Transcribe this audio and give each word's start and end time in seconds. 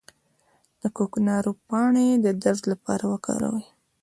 د 0.81 0.83
کوکنارو 0.97 1.51
پاڼې 1.67 2.07
د 2.25 2.27
درد 2.43 2.63
لپاره 2.71 3.03
وکاروئ 3.13 3.65